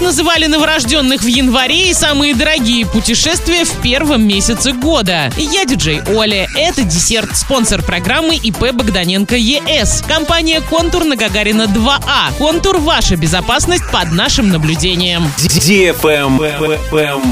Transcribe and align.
Так 0.00 0.06
называли 0.06 0.46
новорожденных 0.46 1.20
в 1.20 1.26
январе 1.26 1.90
и 1.90 1.94
самые 1.94 2.34
дорогие 2.34 2.86
путешествия 2.86 3.66
в 3.66 3.82
первом 3.82 4.26
месяце 4.26 4.72
года. 4.72 5.30
Я 5.36 5.66
диджей 5.66 6.00
Оля. 6.14 6.48
Это 6.56 6.84
десерт. 6.84 7.36
Спонсор 7.36 7.82
программы 7.82 8.36
ИП 8.36 8.72
Богданенко 8.72 9.36
ЕС. 9.36 10.02
Компания 10.08 10.62
«Контур» 10.62 11.04
на 11.04 11.16
Гагарина 11.16 11.64
2А. 11.64 12.34
«Контур»– 12.38 12.78
ваша 12.78 13.16
безопасность 13.16 13.84
под 13.92 14.12
нашим 14.12 14.48
наблюдением. 14.48 15.30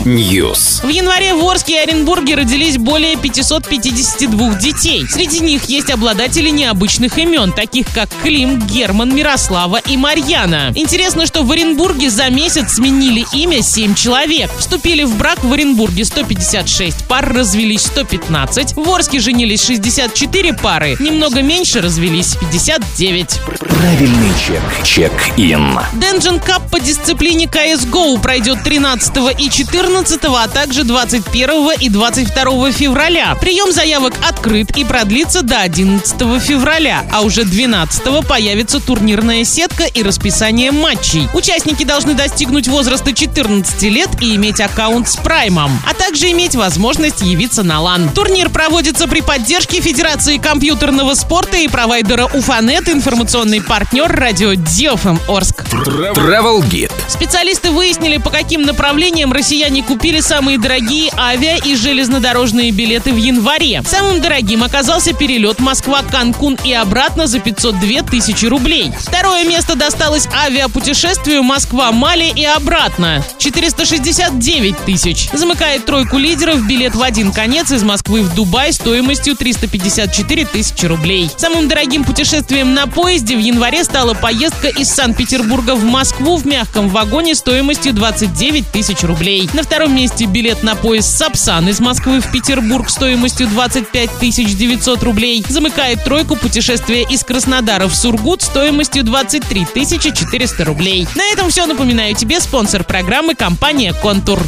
News. 0.04 0.86
В 0.86 0.90
январе 0.90 1.32
в 1.32 1.48
Орске 1.48 1.76
и 1.76 1.78
Оренбурге 1.78 2.34
родились 2.34 2.76
более 2.76 3.16
552 3.16 4.54
детей. 4.56 5.06
Среди 5.08 5.40
них 5.40 5.64
есть 5.70 5.90
обладатели 5.90 6.50
необычных 6.50 7.16
имен, 7.16 7.52
таких 7.52 7.86
как 7.94 8.10
Клим, 8.22 8.60
Герман, 8.66 9.14
Мирослава 9.14 9.76
и 9.76 9.96
Марьяна. 9.96 10.70
Интересно, 10.74 11.24
что 11.24 11.44
в 11.44 11.50
Оренбурге 11.50 12.10
за 12.10 12.28
месяц 12.28 12.57
сменили 12.66 13.24
имя 13.32 13.62
7 13.62 13.94
человек. 13.94 14.50
Вступили 14.58 15.04
в 15.04 15.16
брак 15.16 15.42
в 15.44 15.52
Оренбурге 15.52 16.04
156 16.04 17.06
пар, 17.06 17.32
развелись 17.32 17.82
115. 17.82 18.74
В 18.74 18.90
Орске 18.90 19.20
женились 19.20 19.64
64 19.64 20.54
пары, 20.54 20.96
немного 20.98 21.42
меньше 21.42 21.80
развелись 21.80 22.36
59. 22.36 23.40
Правильный 23.58 24.32
чек. 24.44 24.62
Чек-ин. 24.82 25.78
Денджин 25.94 26.40
Кап 26.40 26.68
по 26.70 26.80
дисциплине 26.80 27.46
CSGO 27.46 28.20
пройдет 28.20 28.62
13 28.64 29.38
и 29.38 29.48
14, 29.48 30.20
а 30.24 30.48
также 30.48 30.84
21 30.84 31.72
и 31.80 31.88
22 31.88 32.72
февраля. 32.72 33.36
Прием 33.40 33.72
заявок 33.72 34.14
открыт 34.28 34.76
и 34.76 34.84
продлится 34.84 35.42
до 35.42 35.60
11 35.60 36.42
февраля, 36.42 37.04
а 37.12 37.22
уже 37.22 37.44
12 37.44 38.26
появится 38.26 38.80
турнирная 38.80 39.44
сетка 39.44 39.84
и 39.84 40.02
расписание 40.02 40.72
матчей. 40.72 41.28
Участники 41.34 41.84
должны 41.84 42.14
достигнуть 42.14 42.47
возраста 42.48 43.12
14 43.12 43.82
лет 43.82 44.08
и 44.20 44.34
иметь 44.36 44.60
аккаунт 44.60 45.08
с 45.08 45.16
Праймом, 45.16 45.70
а 45.86 45.94
также 45.94 46.30
иметь 46.30 46.54
возможность 46.54 47.22
явиться 47.22 47.62
на 47.62 47.80
лан. 47.80 48.08
Турнир 48.10 48.48
проводится 48.48 49.06
при 49.06 49.20
поддержке 49.20 49.80
Федерации 49.80 50.38
компьютерного 50.38 51.14
спорта 51.14 51.58
и 51.58 51.68
провайдера 51.68 52.26
Уфанет, 52.26 52.88
информационный 52.88 53.60
партнер 53.60 54.10
радио 54.10 54.54
Диофм 54.54 55.18
Орск. 55.28 55.64
Travel 55.64 56.62
Guide. 56.68 56.92
Специалисты 57.08 57.70
выяснили, 57.70 58.16
по 58.18 58.30
каким 58.30 58.62
направлениям 58.62 59.32
россияне 59.32 59.82
купили 59.82 60.20
самые 60.20 60.58
дорогие 60.58 61.10
авиа 61.16 61.56
и 61.56 61.76
железнодорожные 61.76 62.70
билеты 62.70 63.12
в 63.12 63.16
январе. 63.16 63.82
Самым 63.86 64.20
дорогим 64.20 64.64
оказался 64.64 65.12
перелет 65.12 65.60
Москва-Канкун 65.60 66.58
и 66.64 66.72
обратно 66.72 67.26
за 67.26 67.40
502 67.40 68.02
тысячи 68.10 68.46
рублей. 68.46 68.92
Второе 68.98 69.44
место 69.44 69.74
досталось 69.74 70.28
авиапутешествию 70.34 71.42
Москва-Мали 71.42 72.32
и 72.38 72.44
обратно. 72.44 73.24
469 73.38 74.78
тысяч. 74.86 75.28
Замыкает 75.32 75.84
тройку 75.84 76.18
лидеров 76.18 76.64
билет 76.68 76.94
в 76.94 77.02
один 77.02 77.32
конец 77.32 77.72
из 77.72 77.82
Москвы 77.82 78.22
в 78.22 78.32
Дубай 78.36 78.72
стоимостью 78.72 79.34
354 79.34 80.44
тысячи 80.44 80.86
рублей. 80.86 81.28
Самым 81.36 81.66
дорогим 81.66 82.04
путешествием 82.04 82.74
на 82.74 82.86
поезде 82.86 83.36
в 83.36 83.40
январе 83.40 83.82
стала 83.82 84.14
поездка 84.14 84.68
из 84.68 84.88
Санкт-Петербурга 84.88 85.74
в 85.74 85.82
Москву 85.82 86.36
в 86.36 86.46
мягком 86.46 86.88
вагоне 86.88 87.34
стоимостью 87.34 87.92
29 87.92 88.70
тысяч 88.70 89.02
рублей. 89.02 89.50
На 89.52 89.64
втором 89.64 89.96
месте 89.96 90.26
билет 90.26 90.62
на 90.62 90.76
поезд 90.76 91.08
Сапсан 91.18 91.68
из 91.68 91.80
Москвы 91.80 92.20
в 92.20 92.30
Петербург 92.30 92.88
стоимостью 92.88 93.48
25 93.48 94.18
тысяч 94.20 94.54
900 94.54 95.02
рублей. 95.02 95.44
Замыкает 95.48 96.04
тройку 96.04 96.36
путешествие 96.36 97.02
из 97.02 97.24
Краснодара 97.24 97.88
в 97.88 97.96
Сургут 97.96 98.42
стоимостью 98.42 99.02
23 99.02 99.64
тысячи 99.74 100.12
400 100.12 100.64
рублей. 100.64 101.08
На 101.16 101.24
этом 101.32 101.50
все. 101.50 101.66
Напоминаю 101.66 102.14
тебе 102.28 102.40
спонсор 102.40 102.84
программы 102.84 103.34
компания 103.34 103.94
«Контур». 103.94 104.36